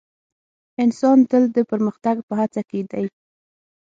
انسان 0.83 1.17
تل 1.29 1.43
د 1.57 1.59
پرمختګ 1.71 2.15
په 2.27 2.33
هڅه 2.39 2.61
کې 2.69 2.79
دی. 2.91 3.05